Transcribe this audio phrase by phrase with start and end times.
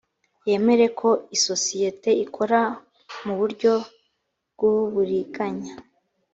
[0.49, 2.59] yemere ko isosiyete ikora
[3.23, 3.73] mu buryo
[4.53, 5.73] bw uburiganya